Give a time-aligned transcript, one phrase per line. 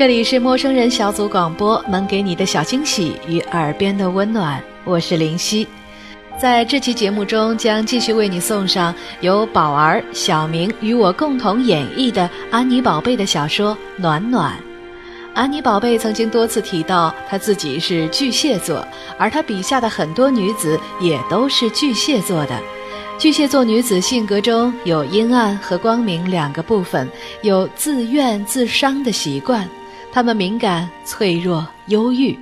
[0.00, 4.58] 这里是陌生人小组广播，能给你的小惊喜与耳边的温暖。
[4.82, 5.68] 我是林夕，
[6.38, 14.54] 在这期节目中将继续为你送上由宝儿、小明与我共同演绎的安妮宝贝的小说《暖暖》。
[15.34, 18.82] 安妮宝贝曾经多次提到她自己是巨蟹座，
[19.18, 22.58] 而她笔下的很多女子也都是巨蟹座的。
[23.18, 27.06] 巨蟹座女子性格中有阴暗和光明两个部分，
[27.42, 29.68] 有自怨自伤的习惯。
[30.12, 32.38] 她们敏感、脆弱、忧郁，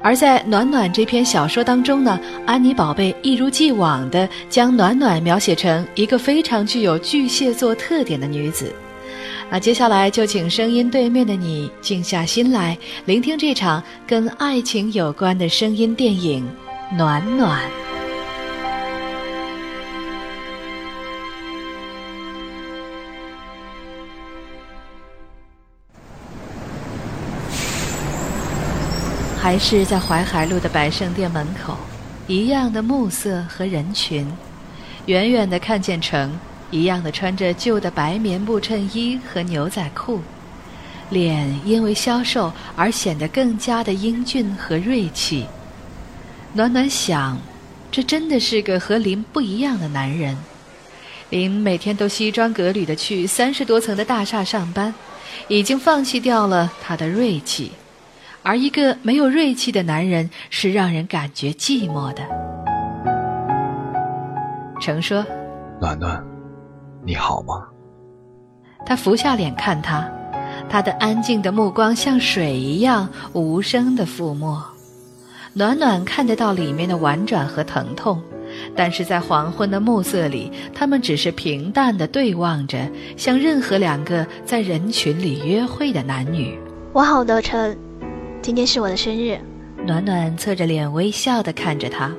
[0.00, 8.74] 而在暖暖这篇小说当中呢，安妮宝贝一如既往地将暖暖描写成一个非常具有巨蟹座特点的女子。
[9.50, 16.42] 那接下来就请声音对面的你静下心来，聆听这场跟爱情有关的声音电影
[16.96, 17.60] 《暖暖》。
[29.42, 31.76] 还是在淮海路的百盛店门口，
[32.28, 34.24] 一样的暮色和人群，
[35.06, 36.38] 远远的看见城，
[36.70, 40.20] 一样的穿着旧的白棉布衬衣和牛仔裤，
[41.10, 45.44] 脸因为消瘦而显得更加的英俊和锐气。
[46.52, 47.36] 暖暖想，
[47.90, 50.38] 这真的是个和林不一样的男人。
[51.30, 54.94] 林每天都西装革履的去三十多层的大厦上班，
[55.48, 57.72] 已经放弃掉了他的锐气。
[58.42, 62.22] 而一个没有锐气的男人是让人感觉寂寞的。
[64.80, 65.24] 程说
[65.80, 66.22] ：“暖暖，
[67.04, 67.54] 你好吗？”
[68.84, 70.10] 他俯下脸看他，
[70.68, 74.60] 他的安静的目光像水一样无声的覆没。
[75.54, 78.20] 暖暖看得到里面的婉转和疼痛，
[78.74, 86.58] 但是在黄昏的暮色里，他们只是平淡的对望着，像任何两个在人群里约会的男女。
[86.92, 87.78] 我好的，晨。
[88.42, 89.38] 今天是我的生日，
[89.86, 92.10] 暖暖侧着脸微笑地看着他。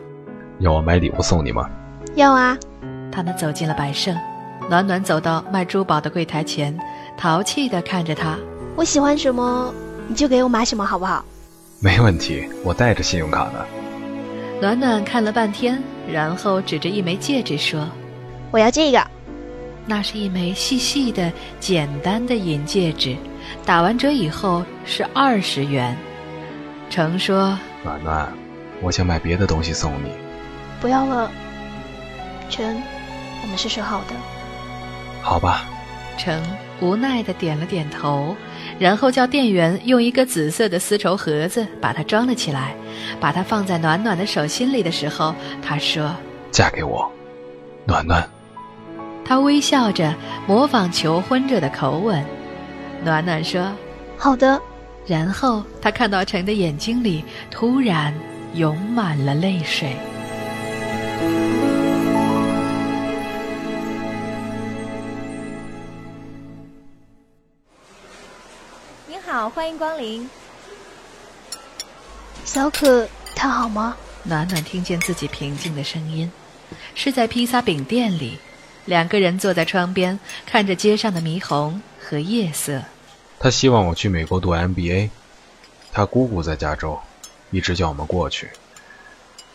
[0.60, 1.70] 要我买礼物送你吗？
[2.16, 2.58] 要啊。
[3.12, 4.18] 他们走进了百盛，
[4.70, 6.74] 暖暖走到卖珠宝的柜台前，
[7.18, 8.40] 淘气地看着他。
[8.78, 9.74] 我喜欢什么，
[10.08, 11.26] 你就给我买什么，好不好？
[11.82, 13.66] 没问题，我带着信用卡呢。
[14.62, 17.86] 暖暖看了半天，然后指着一枚戒指说
[18.50, 19.06] ：“我要这个。”
[19.86, 21.30] 那是一枚细细的、
[21.60, 23.14] 简单的银戒指，
[23.66, 25.94] 打完折以后是二十元。
[26.94, 28.32] 程说：“暖暖，
[28.80, 30.12] 我想买别的东西送你。”
[30.80, 31.32] 不要了，
[32.52, 32.64] 程，
[33.42, 34.14] 我们是说好的。
[35.20, 35.66] 好吧。
[36.20, 36.40] 程
[36.80, 38.36] 无奈的点了点头，
[38.78, 42.76] 然后叫店员用一个紫色的丝绸盒子把它装了起来，
[43.20, 45.34] 把它放在暖暖的手心里的时候，
[45.64, 46.16] 他说
[46.54, 47.12] ：“嫁给我，
[47.88, 48.24] 暖暖。”
[49.26, 50.14] 他微笑着
[50.46, 52.24] 模仿求婚者的口吻，
[53.04, 53.74] 暖暖说
[54.16, 54.62] ：“好的。”
[55.06, 58.14] 然后他看到陈的眼睛里突然
[58.54, 59.96] 涌满了泪水。
[69.08, 70.30] 您好，欢迎光临。
[72.46, 73.98] 小可，他好吗？
[74.24, 76.32] 暖暖听见自己平静的声音，
[76.96, 78.38] 是在披萨饼店里，
[78.86, 82.82] 两个人坐在窗边，看着街上的霓虹和夜色。
[83.44, 85.10] 他希望我去美国读 MBA，
[85.92, 86.98] 他姑姑在加州，
[87.52, 88.50] 一直叫我们过去。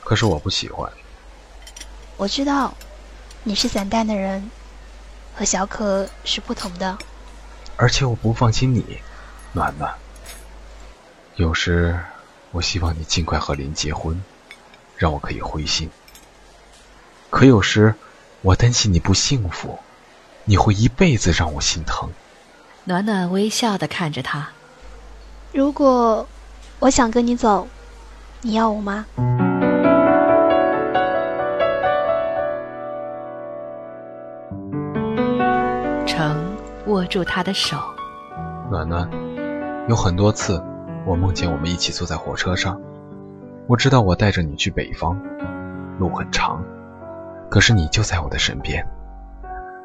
[0.05, 0.93] 可是我不喜欢。
[2.19, 2.75] 我知道，
[3.45, 4.51] 你是散淡的人，
[5.35, 6.99] 和小可是不同的。
[7.79, 9.01] 而且我不放心你，
[9.55, 9.95] 暖暖。
[11.37, 11.99] 有时
[12.51, 14.23] 我希望你尽快和林结婚，
[14.99, 15.89] 让我可以灰心。
[17.31, 17.95] 可有时
[18.43, 19.79] 我担心你不幸福，
[20.45, 22.11] 你会一辈子让我心疼。
[22.89, 24.49] 暖暖微笑的看着他。
[25.53, 26.27] 如果
[26.79, 27.69] 我想跟你走，
[28.41, 29.05] 你要我吗？
[36.07, 36.57] 程
[36.87, 37.77] 握住他的手。
[38.71, 39.07] 暖暖，
[39.87, 40.59] 有很多次，
[41.05, 42.81] 我梦见我们一起坐在火车上。
[43.67, 45.21] 我知道我带着你去北方，
[45.99, 46.65] 路很长，
[47.51, 48.83] 可是你就在我的身边，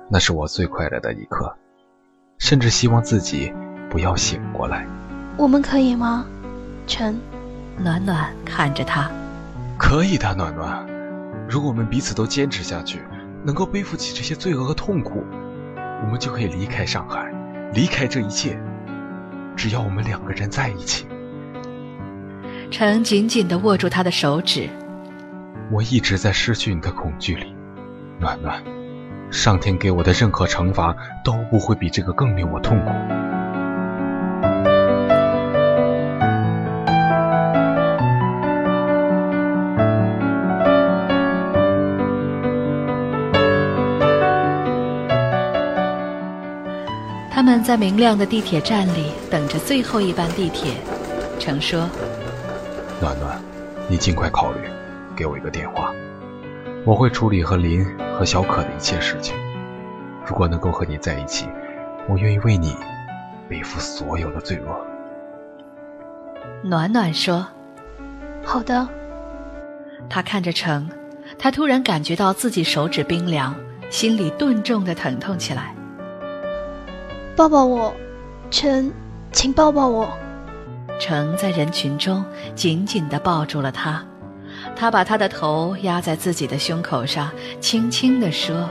[0.10, 1.54] 那是我最快乐的一刻。
[2.44, 3.54] 甚至希望自己
[3.90, 4.86] 不要醒过来。
[5.38, 6.25] 我们可以吗，
[6.86, 7.18] 陈？
[7.78, 9.10] 暖暖看着他，
[9.78, 10.86] 可以的，暖暖。
[11.48, 13.00] 如果我们彼此都坚持下去，
[13.45, 15.24] 能够背负起这些罪恶和痛苦，
[16.04, 17.31] 我们就可以离开上海，
[17.74, 18.62] 离开这一切。
[19.56, 21.07] 只要我们两个人在一起。
[22.69, 24.68] 陈紧紧地握住他的手指。
[25.72, 27.56] 我一直在失去你的恐惧里，
[28.19, 28.62] 暖暖。
[29.34, 32.92] 上天给我的任何惩罚都不会比这个更令我痛苦。
[47.32, 50.76] 他们在明亮的地铁站里等着最后一班地铁。
[51.40, 51.90] 程说
[53.02, 53.42] ：“暖暖，
[53.90, 54.60] 你尽快考虑，
[55.16, 55.92] 给我一个电话。”
[56.86, 57.86] 我会处理和林
[58.18, 59.36] 和小可的一切事情。
[60.25, 61.48] 如果能够和你在一起，
[62.07, 62.75] 我愿意为你
[63.50, 64.75] 背负所有的罪恶。
[66.63, 67.45] 暖暖说
[68.44, 68.88] ：“好的。”
[70.10, 70.89] 他看着城，
[71.38, 73.56] 他突然感觉到自己手指冰凉，
[73.89, 75.74] 心里顿重的疼痛起来。
[77.36, 77.94] 抱抱我，
[78.51, 78.92] 陈，
[79.31, 80.10] 请抱抱我。
[81.00, 82.24] 城在人群中
[82.54, 84.06] 紧紧的抱住了他。
[84.75, 88.70] 他把他的头压在自己的胸口上，轻轻地说：“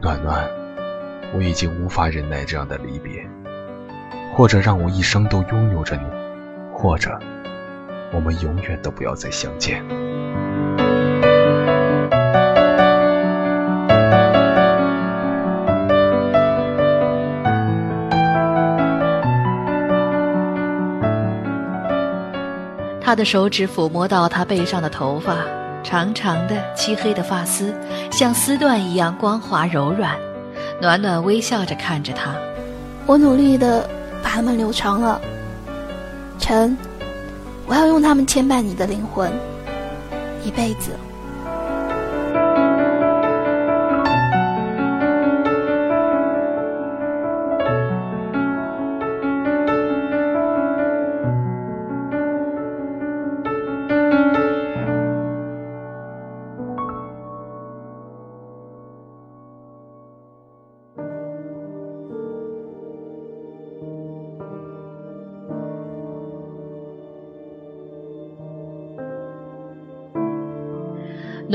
[0.00, 0.48] 暖暖，
[1.34, 3.26] 我已经无法忍耐这样的离别，
[4.34, 6.04] 或者让我一生都拥有着你，
[6.72, 7.18] 或者
[8.12, 9.84] 我们永远都不要再相见。”
[23.06, 25.36] 他的手指抚摸到他背上的头发，
[25.84, 27.72] 长长的漆黑的发丝，
[28.10, 30.18] 像丝缎一样光滑柔软。
[30.80, 32.34] 暖暖微笑着看着他，
[33.06, 33.88] 我努力的
[34.24, 35.20] 把它们留长了。
[36.40, 36.76] 臣，
[37.66, 39.32] 我要用它们牵绊你的灵魂，
[40.42, 40.90] 一辈子。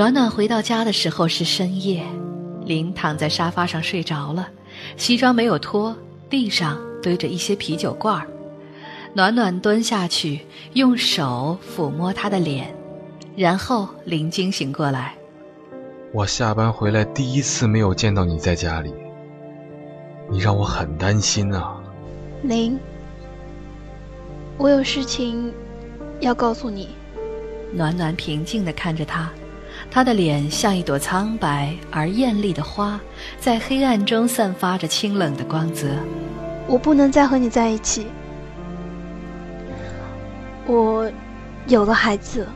[0.02, 2.04] 暖暖回到家的时候是深夜，
[2.66, 4.50] 林躺在沙发上睡着了，
[4.98, 5.96] 西装没有脱，
[6.28, 8.26] 地上堆着一些啤酒罐儿。
[9.14, 10.40] 暖暖蹲下去，
[10.74, 12.74] 用手抚摸他的脸，
[13.36, 15.14] 然后林惊醒过来。
[16.12, 18.92] 我下班回来第一次没有见到你在家里，
[20.32, 21.80] 你让我很担心啊。
[22.42, 22.76] 林，
[24.58, 25.54] 我有事情
[26.22, 26.90] 要告诉你。
[27.72, 29.30] 暖暖平静地看着他。
[29.94, 32.98] 他的脸像一朵苍白而艳丽的花，
[33.42, 35.90] 在黑暗中散发着清冷的光泽。
[36.66, 38.08] 我不能再和你在一起。
[40.66, 41.12] 我
[41.68, 42.48] 有了孩子，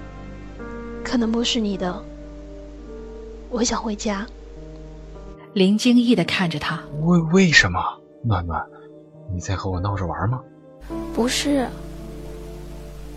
[1.04, 2.02] 可能不是你的。
[3.50, 4.26] 我想回家。
[5.52, 7.80] 林惊异的看着他，为为什么？
[8.24, 8.66] 暖暖，
[9.34, 10.40] 你在和我闹着玩吗？
[11.14, 11.68] 不是，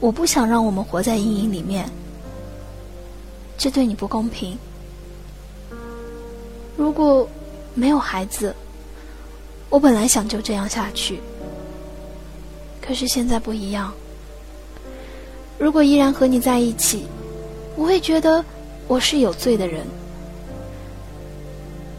[0.00, 1.88] 我不想让我们活在阴影里面。
[3.58, 4.56] 这对你不公平。
[6.76, 7.28] 如果
[7.74, 8.54] 没有孩子，
[9.68, 11.20] 我本来想就这样下去。
[12.80, 13.92] 可是现在不一样。
[15.58, 17.06] 如果依然和你在一起，
[17.76, 18.44] 我会觉得
[18.86, 19.84] 我是有罪的人。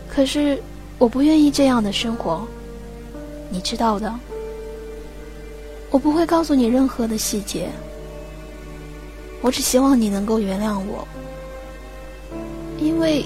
[0.08, 0.63] 可是
[0.98, 2.48] 我不愿意这样的生活，
[3.50, 4.12] 你知道的。
[5.92, 7.70] 我不会告诉你任何的细节。
[9.42, 11.08] 我只希望你能够原谅我。
[12.82, 13.26] 因为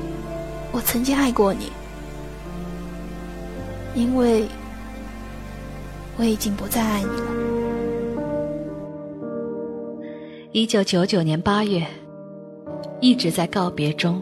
[0.72, 1.72] 我曾经爱过你，
[3.94, 4.46] 因为
[6.18, 7.28] 我已经不再爱你了。
[10.52, 11.86] 一九九九年八月，
[13.00, 14.22] 一直在告别中。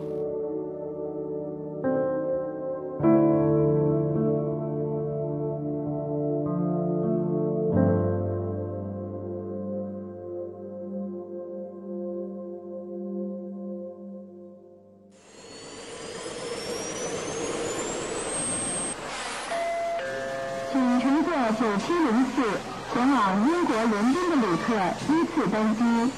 [21.02, 22.60] 乘坐九七零四
[22.94, 24.76] 前往英国伦敦的旅客
[25.10, 26.12] 依次登机。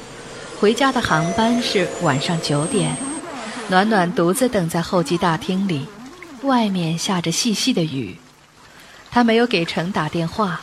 [0.60, 2.94] 回家的航班是晚上九点。
[3.70, 5.88] 暖暖独自等在候机大厅里，
[6.42, 8.18] 外面下着细细的雨。
[9.10, 10.60] 他没有给程打电话，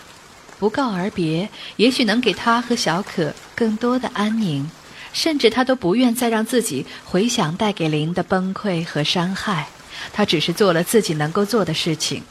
[0.59, 4.71] 不告而别，也许能给他和小可更多的安宁，
[5.15, 9.69] 甚至他都不愿再让自己回想带给林的崩溃和伤害。
[10.13, 12.23] 他只是做了自己能够做的事情，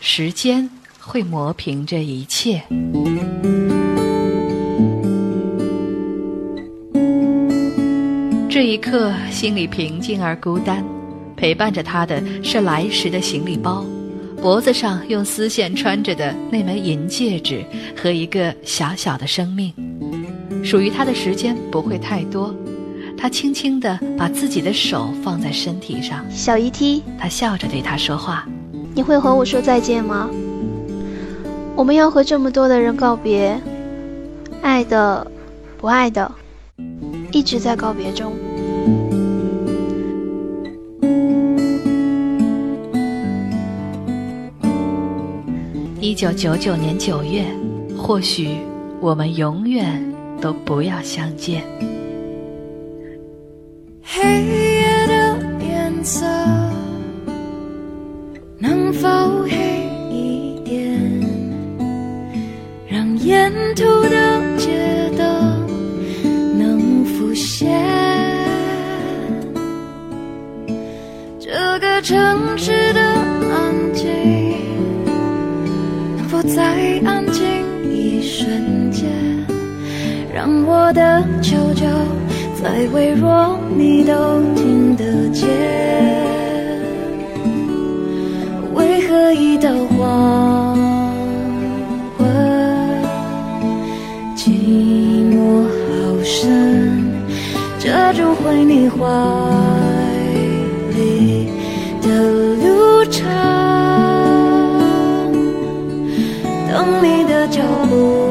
[0.00, 0.70] 时间
[1.06, 2.62] 会磨平这一切。
[8.48, 10.84] 这一刻，心里平静而孤单，
[11.36, 13.84] 陪伴着他的是来时的行李包，
[14.40, 17.64] 脖子上用丝线穿着的那枚银戒指
[17.96, 19.72] 和一个小小的生命。
[20.62, 22.54] 属于他的时间不会太多。
[23.16, 28.46] 他轻轻地把自己的手放在身体上，小姨梯，他笑着对他说话
[28.94, 30.28] ：“你会和我说再见吗？
[31.76, 33.60] 我们要和这么多的人告别，
[34.62, 35.26] 爱的，
[35.76, 36.30] 不爱的，
[37.32, 38.32] 一直在告别中。”
[46.00, 47.44] 一九九九年九月，
[47.96, 48.58] 或许
[49.00, 50.00] 我们永远
[50.40, 51.64] 都不要相见。
[54.02, 54.63] 黑
[72.24, 74.08] 城市的安静，
[76.16, 77.44] 能否再安静
[77.92, 79.10] 一瞬间，
[80.32, 81.84] 让我的求救。
[82.62, 84.14] 再微弱，你都
[84.54, 85.46] 听得见。
[88.72, 90.78] 为何一到黄
[92.16, 92.26] 昏，
[94.34, 94.48] 寂
[95.30, 97.04] 寞好深，
[97.78, 99.06] 遮住回你话
[102.14, 103.26] 的路程，
[106.70, 108.23] 等你的脚步。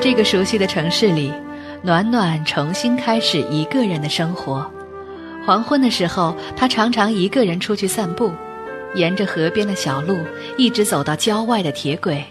[0.00, 1.32] 这个熟悉的城市里。
[1.82, 4.70] 暖暖重新开始一个人的生活。
[5.46, 8.30] 黄昏的时候，他常常一个人出去散步，
[8.94, 10.18] 沿着河边的小路，
[10.58, 12.22] 一直走到郊外的铁轨。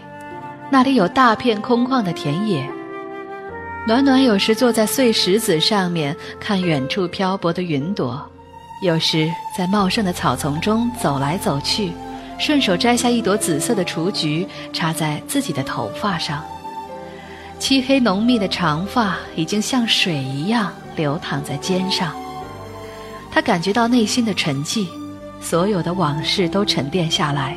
[0.70, 2.64] 那里有大片空旷的田野。
[3.88, 8.24] 暖暖有时坐在碎石子上面看远处漂泊的云朵，
[8.84, 11.90] 有时在茂盛的草丛中走来走去，
[12.38, 16.40] 顺手摘下一朵紫色的雏菊插在自己的头发上。
[17.60, 22.16] 漆黑浓密的长发已经像水一样流淌在肩上，
[23.30, 24.86] 他感觉到内心的沉寂，
[25.42, 27.56] 所有的往事都沉淀下来。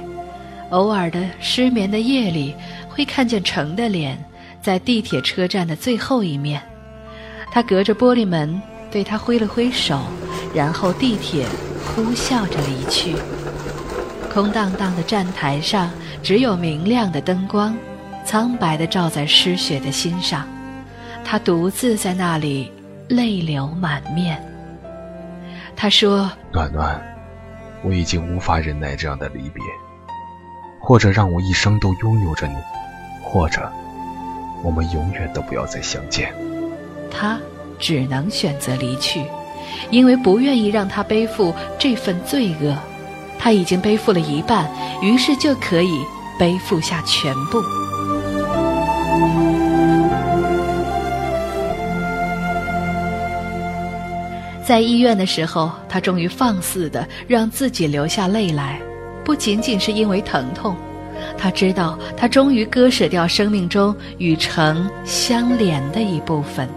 [0.72, 2.54] 偶尔的失眠的夜里，
[2.90, 4.22] 会看见程的脸
[4.62, 6.62] 在地铁车站的最后一面，
[7.50, 10.02] 他隔着玻璃门对他挥了挥手，
[10.54, 11.46] 然后地铁
[11.96, 13.16] 呼啸着离去。
[14.32, 15.90] 空荡荡的站台上
[16.22, 17.74] 只有明亮的灯光。
[18.26, 20.48] 苍白的照在失血的心上，
[21.24, 22.72] 他独自在那里
[23.10, 24.42] 泪流满面。
[25.76, 27.02] 他说：“暖暖，
[27.84, 29.64] 我已经无法忍耐这样的离别，
[30.80, 32.56] 或者让我一生都拥有着你，
[33.22, 33.72] 或者
[34.64, 36.34] 我们永远都不要再相见。”
[37.12, 37.40] 他
[37.80, 39.26] 只能选择离去，
[39.90, 42.76] 因为不愿意让他背负这份罪恶。
[43.38, 44.70] 他已经背负了一半，
[45.02, 46.02] 于是就可以
[46.40, 47.62] 背负下全部。
[54.66, 58.80] 在医院的时候，他终于放肆的让自己流下泪来，
[59.24, 60.76] 不仅仅是因为疼痛，
[61.38, 66.68] 他知道他终于割舍掉生命中与城相连的一部分，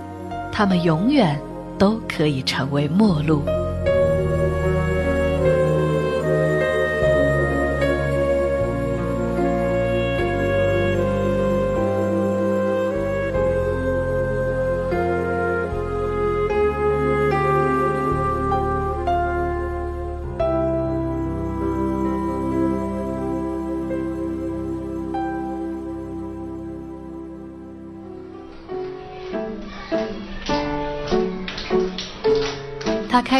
[0.50, 1.40] 他们永远
[1.78, 3.42] 都可以成为陌路。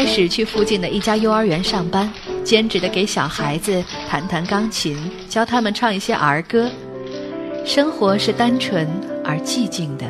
[0.07, 2.11] 始去附近的一家幼儿园上班，
[2.43, 4.97] 兼职的给小孩子弹弹钢琴，
[5.27, 6.69] 教他们唱一些儿歌。
[7.65, 8.87] 生活是单纯
[9.23, 10.05] 而寂静的，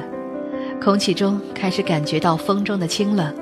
[0.80, 3.34] 空气中开始感觉到风中的清冷。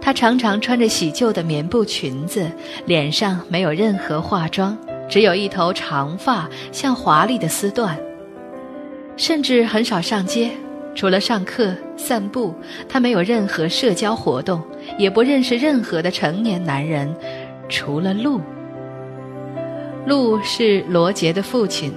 [0.00, 2.50] 她常常穿着洗旧的棉布裙子，
[2.84, 4.76] 脸上没有任何化妆，
[5.08, 7.96] 只有一头长发像华丽的丝缎。
[9.16, 10.50] 甚至很少上街，
[10.94, 12.54] 除了上课、散步，
[12.88, 14.62] 他没有任何社交活动，
[14.96, 17.14] 也不认识任何的成年男人，
[17.68, 18.40] 除了路。
[20.06, 21.92] 路是罗杰的父亲。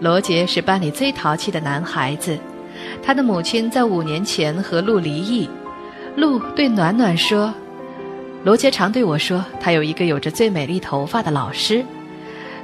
[0.00, 2.36] 罗杰是班里最淘气的男孩子，
[3.02, 5.48] 他的母亲在五年前和陆离异。
[6.16, 7.54] 陆对暖暖说
[8.42, 11.84] ：“罗杰常对我说，他有一个有着最美丽头发的老师。”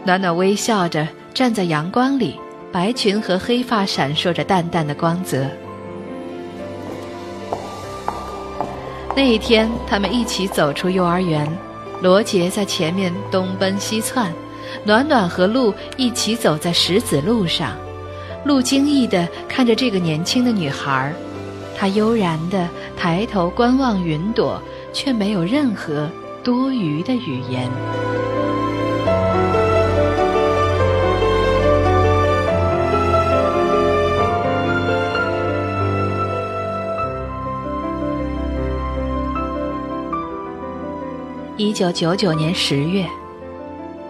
[0.05, 2.35] 暖暖微笑着站在阳光里，
[2.73, 5.47] 白裙和黑发闪烁着淡淡的光泽。
[9.17, 11.47] 那一天，他们一起走出幼儿园，
[12.01, 14.33] 罗杰在前面东奔西窜。
[14.85, 17.75] 暖暖和鹿一起走在石子路上，
[18.45, 21.13] 鹿惊异地看着这个年轻的女孩，
[21.77, 24.63] 她悠然地抬头观望云朵，
[24.93, 26.09] 却没有任何
[26.45, 27.69] 多余的语言。
[41.59, 43.05] 一九九九年十月。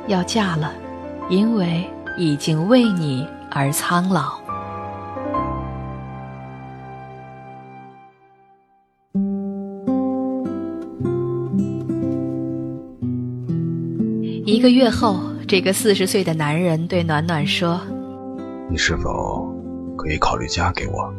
[0.06, 0.70] 要嫁了，
[1.30, 1.82] 因为
[2.18, 4.38] 已经为你而苍老。
[14.44, 17.80] 一个月后，这个四十岁的男人对暖暖说
[18.70, 19.50] ：“你是否
[19.96, 21.10] 可以考虑嫁给我？”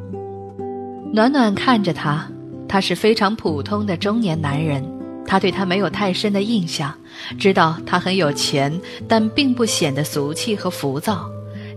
[1.11, 2.27] 暖暖看着他，
[2.67, 4.83] 他是非常普通的中年男人，
[5.29, 6.91] 他对他没有太深的印象。
[7.37, 8.73] 知道他很有钱，
[9.07, 11.29] 但并不显得俗气和浮躁，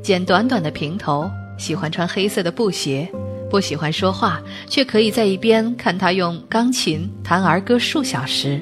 [0.02, 3.06] 剪短短的平头，喜欢穿黑色的布鞋，
[3.50, 8.58] 不喜欢说话，却可以在一边看他用钢琴弹儿歌数小时。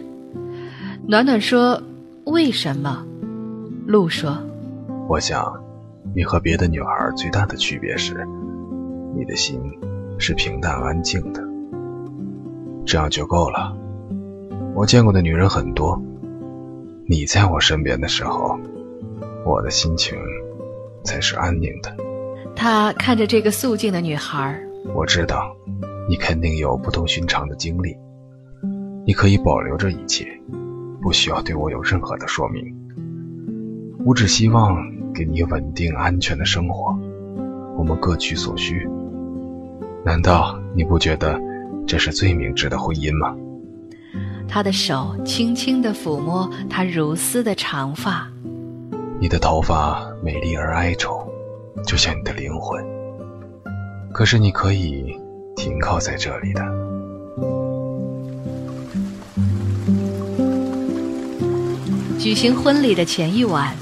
[1.07, 1.81] 暖暖说
[2.27, 3.05] ：“为什么？”
[3.87, 4.37] 鹿说
[5.09, 5.53] ：“我想，
[6.15, 8.27] 你和别的女孩最大的区别是，
[9.17, 9.61] 你的心
[10.19, 11.43] 是平淡安静的，
[12.85, 13.77] 这样就够了。
[14.75, 16.01] 我见过的女人很多。”
[17.07, 18.57] 你在我身边的时候，
[19.45, 20.17] 我的心情
[21.03, 21.93] 才是安宁的。
[22.55, 24.57] 他看着这个素净的女孩，
[24.95, 25.57] 我知道，
[26.09, 27.97] 你肯定有不同寻常的经历。
[29.05, 30.25] 你可以保留这一切，
[31.03, 32.63] 不需要对我有任何的说明。
[34.07, 34.77] 我只希望
[35.13, 36.97] 给你稳定安全的生活，
[37.77, 38.89] 我们各取所需。
[40.05, 41.41] 难道你不觉得
[41.89, 43.37] 这是最明智的婚姻吗？
[44.51, 48.29] 他的手轻轻地抚摸她如丝的长发，
[49.21, 51.25] 你的头发美丽而哀愁，
[51.87, 52.85] 就像你的灵魂。
[54.13, 55.17] 可是你可以
[55.55, 56.63] 停靠在这里的。
[62.19, 63.73] 举行婚礼的前一晚，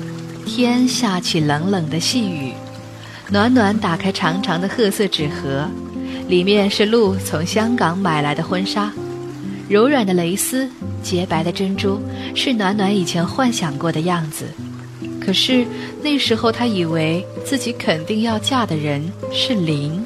[0.45, 2.53] 天下起冷冷的细雨。
[3.31, 5.67] 暖暖打开长长的褐色纸盒，
[6.29, 8.93] 里面是露从香港买来的婚纱。
[9.69, 10.69] 柔软的蕾丝，
[11.03, 12.01] 洁白的珍珠，
[12.35, 14.47] 是暖暖以前幻想过的样子。
[15.21, 15.67] 可是
[16.03, 20.03] 那时候，她以为自己肯定要嫁的人是林。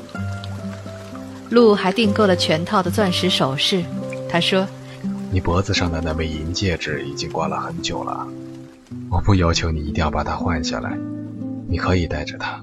[1.49, 3.85] 鹿还订购了全套的钻石首饰。
[4.29, 4.67] 他说
[5.31, 8.27] ：“你脖子上的那枚银戒指已经挂了很久了，
[9.11, 10.97] 我不要求你一定要把它换下来，
[11.69, 12.61] 你可以带着它。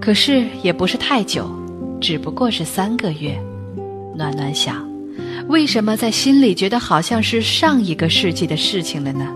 [0.00, 1.48] 可是也不是太久，
[2.00, 3.38] 只不过是三个月。”
[4.16, 4.84] 暖暖想。
[5.48, 9.26] 为什么在心里觉得好像是上一个世纪的事情了呢？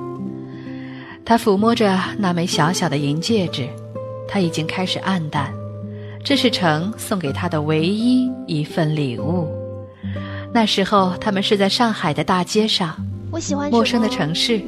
[1.24, 3.66] 他抚摸着那枚小小的银戒指，
[4.28, 5.52] 他已经开始暗淡。
[6.22, 9.48] 这是程送给他的唯一一份礼物。
[10.52, 12.94] 那时候他们是在上海的大街上，
[13.30, 14.62] 我喜欢陌生的城市，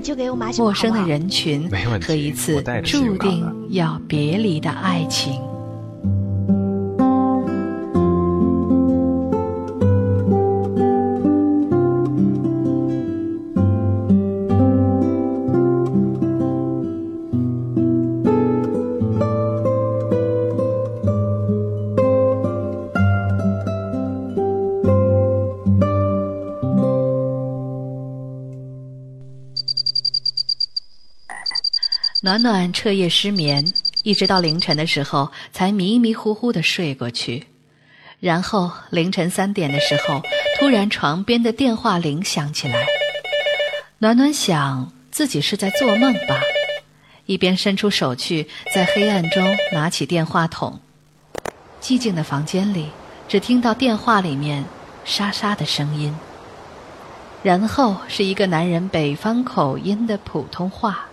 [0.56, 5.38] 陌生的人群和一次注定要别离的爱情。
[32.24, 33.62] 暖暖彻夜失眠，
[34.02, 37.46] 一直到凌晨的时候才迷迷糊糊的睡过去。
[38.18, 40.22] 然后凌晨三点的时候，
[40.58, 42.86] 突然床边的电话铃响起来。
[43.98, 46.40] 暖暖想自己是在做梦吧，
[47.26, 50.80] 一边伸出手去，在黑暗中拿起电话筒。
[51.82, 52.88] 寂静的房间里，
[53.28, 54.64] 只听到电话里面
[55.04, 56.16] 沙沙的声音。
[57.42, 61.04] 然后是一个男人北方口音的普通话。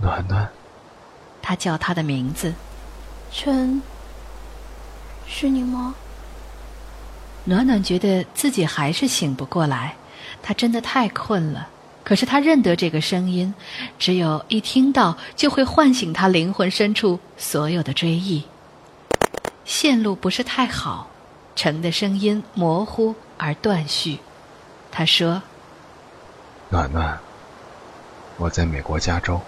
[0.00, 0.48] 暖暖，
[1.42, 2.54] 他叫他的名字。
[3.30, 3.82] 陈，
[5.26, 5.94] 是你吗？
[7.44, 9.94] 暖暖觉得自己还是醒不过来，
[10.42, 11.68] 她真的太困了。
[12.02, 13.54] 可是她认得这个声音，
[13.98, 18.44] 只有一听到就会唤醒她灵魂深处所有的追忆。
[19.64, 21.08] 线路不是太好，
[21.54, 24.18] 陈的声音模糊而断续。
[24.90, 25.42] 他说。
[26.68, 27.18] 暖暖，
[28.36, 29.40] 我在美国加州。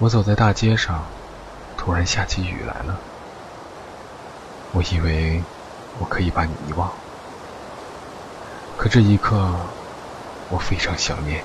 [0.00, 1.04] 我走在大街上，
[1.76, 2.98] 突然下起雨来了。
[4.72, 5.40] 我以为
[6.00, 6.90] 我可以把你遗忘，
[8.76, 9.54] 可这一刻，
[10.50, 11.44] 我非常想念。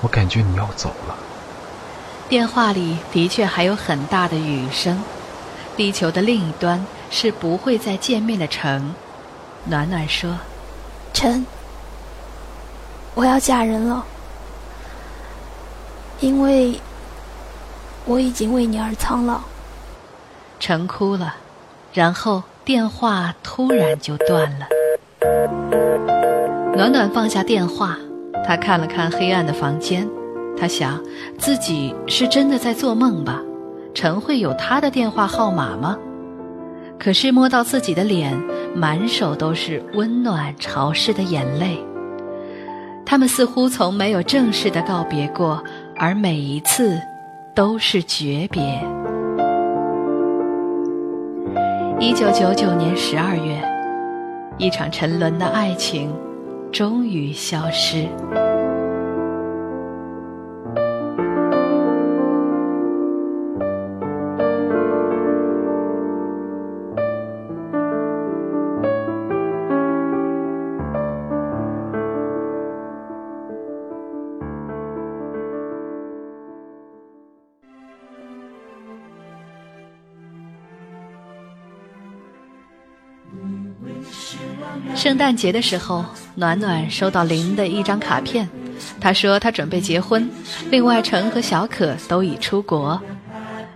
[0.00, 1.14] 我感觉你要走了。
[2.30, 5.02] 电话里的确还有很大的雨声。
[5.76, 8.94] 地球的另一端是不会再见面的城。
[9.64, 10.38] 暖暖说
[11.12, 11.44] ：“陈。”
[13.14, 14.04] 我要嫁人了，
[16.20, 16.78] 因为
[18.04, 19.40] 我已经为你而苍老。
[20.58, 21.34] 陈哭了，
[21.94, 24.66] 然后电话突然就断了。
[26.76, 27.96] 暖暖放下电话，
[28.46, 30.06] 他看了看黑暗的房间，
[30.58, 31.02] 他想
[31.38, 33.40] 自己是真的在做梦吧？
[33.94, 35.96] 陈会有他的电话号码吗？
[36.98, 38.38] 可是摸到自己的脸，
[38.74, 41.82] 满手都是温暖潮湿的眼泪。
[43.06, 45.64] 他们似乎从没有正式的告别过，
[46.02, 46.98] 而每一次
[47.54, 48.62] 都是诀别。
[51.98, 53.62] 一九九九年十二月，
[54.56, 56.10] 一场沉沦的爱情
[56.72, 58.08] 终于消失。
[85.00, 88.46] 圣诞节的时候，暖暖收到林的一张卡片，
[89.00, 90.28] 他说他准备结婚，
[90.70, 93.00] 另外陈和小可都已出国。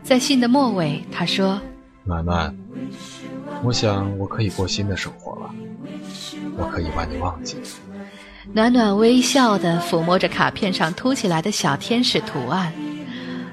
[0.03, 1.59] 在信的末尾，他说
[2.05, 2.55] ：“暖暖，
[3.63, 5.51] 我想我可以过新的生活了，
[6.59, 7.57] 我可以把你忘记。”
[8.53, 12.71] 暖暖微笑地抚摸着卡片上凸起来的小天使图案，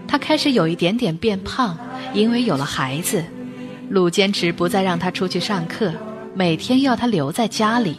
[0.10, 1.78] 她开始有一点点变胖，
[2.14, 3.24] 因为有了孩子。
[3.88, 5.94] 鲁坚持不再让她出去上课。
[6.34, 7.98] 每天要他留在家里。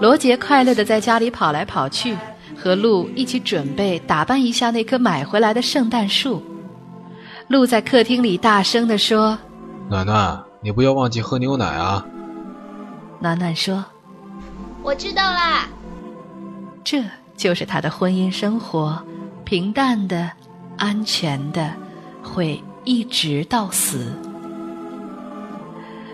[0.00, 2.16] 罗杰快乐的在家里跑来跑去，
[2.56, 6.42] 和鹿一起准备打扮一下那棵买回来的圣诞树。
[7.48, 9.38] 鹿在客厅里大声地说
[9.88, 12.04] ：“暖暖，你不要忘记喝牛奶啊！”
[13.20, 13.84] 暖暖说
[14.84, 15.66] ：“我知道啦。”
[16.84, 17.02] 这
[17.36, 19.02] 就是他的婚姻生活，
[19.44, 20.30] 平淡的、
[20.76, 21.72] 安全的，
[22.22, 24.12] 会一直到死。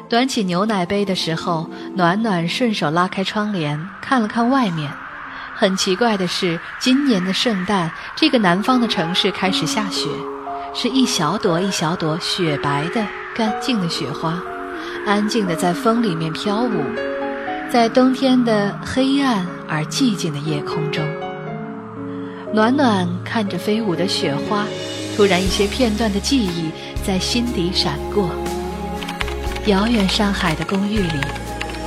[0.09, 4.91] 端起牛奶杯的时候，暖暖顺手拉开窗帘，看了看外面。
[5.57, 10.09] 很奇怪的是，今年的圣诞，这个南方的城市开始下雪，
[10.75, 14.43] 是一小朵一小朵雪白的、干净的雪花，
[15.07, 16.83] 安静的在风里面飘舞，
[17.71, 21.05] 在冬天的黑暗而寂静的夜空中。
[22.53, 24.65] 暖暖看着飞舞的雪花，
[25.17, 26.71] 突然一些片段的记忆
[27.05, 28.29] 在心底闪过。
[29.67, 31.21] 遥远上海的公寓里，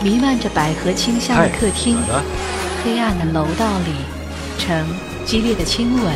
[0.03, 1.95] 弥漫着百合清香的客厅，
[2.83, 3.91] 黑暗的楼道里，
[4.57, 4.87] 呈
[5.25, 6.13] 激烈的亲吻，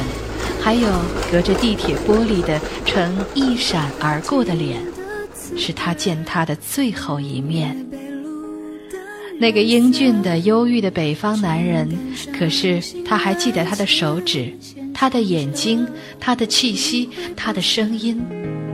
[0.60, 0.90] 还有
[1.32, 4.82] 隔着地铁玻璃的呈一闪而过的脸，
[5.56, 7.78] 是他见他的最后一面。
[9.40, 11.88] 那个英俊的、忧郁的北方男人，
[12.38, 14.52] 可是他还记得他的手指，
[14.96, 15.88] 他的眼睛，
[16.20, 18.20] 他的气息，他的声音。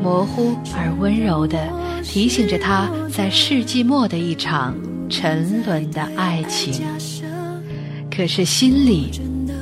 [0.07, 1.59] 模糊而温柔的
[2.01, 4.73] 提醒着他在世纪末的一场
[5.09, 6.81] 沉沦的爱情，
[8.09, 9.11] 可是心里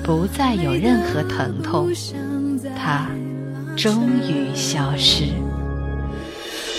[0.04, 1.90] 不再有任何疼痛，
[2.78, 3.08] 他
[3.76, 5.24] 终于消失。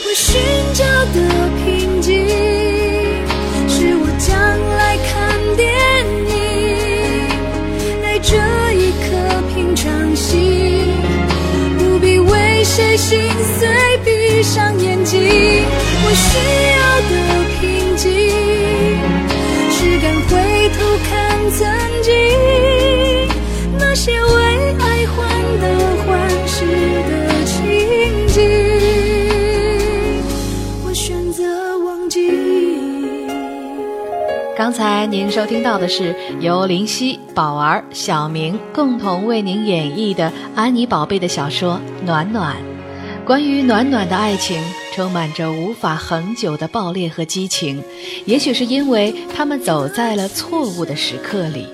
[0.05, 0.41] 我寻
[0.73, 2.25] 找的平静，
[3.69, 4.39] 是我将
[4.79, 5.67] 来看电
[6.31, 6.36] 影，
[12.67, 13.21] 谁心
[13.59, 13.69] 碎，
[14.05, 15.21] 闭上眼睛。
[15.23, 16.29] 我需
[16.75, 17.13] 要的
[17.61, 17.63] 平
[17.97, 18.05] 静，
[19.71, 20.31] 只敢回
[20.77, 21.11] 头看
[21.53, 21.59] 曾
[22.03, 22.11] 经
[23.79, 24.21] 那些
[34.57, 42.57] 刚才您收听到的是由林夕、宝儿、小明共同为您演绎的安妮宝贝的小说《暖暖》。
[43.27, 44.59] 关于暖暖的爱情，
[44.95, 47.85] 充满着无法恒久的爆裂和激情。
[48.25, 51.67] 也许是因为他们走在了错误的时刻里，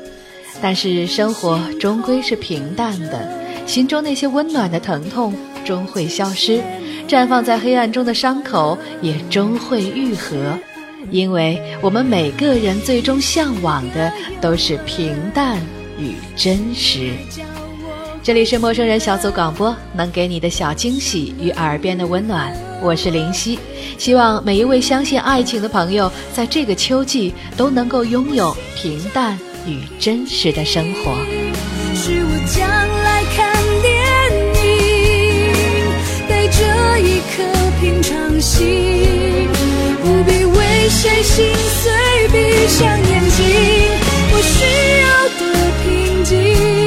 [0.61, 3.29] 但是生活终归是平淡的，
[3.65, 5.33] 心中那些温暖的疼痛
[5.65, 6.61] 终会消失，
[7.07, 10.59] 绽放在黑暗中的伤口也终会愈合。
[11.13, 15.61] 因为我们每个人最终向往的都是平淡
[15.99, 17.13] 与真实。
[18.23, 22.57] 这里是陌生人小组广播，能给你的小惊喜与耳边的温暖。
[22.81, 23.59] 我是林夕，
[23.99, 31.13] 希望每一位相信爱情的朋友，在这个秋季都能够拥有平淡与真实的生活。
[31.95, 32.67] 是我将
[33.03, 33.93] 来看电
[34.65, 35.53] 影，
[36.29, 37.43] 带着一颗
[37.81, 39.49] 平常心，
[40.01, 40.45] 不必
[40.89, 41.93] 谁心碎，
[42.29, 43.41] 闭上眼睛。
[44.33, 44.55] 我需
[45.03, 45.07] 要
[45.39, 45.43] 的
[45.83, 46.82] 平静。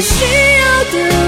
[0.00, 0.24] 需
[0.60, 1.27] 要的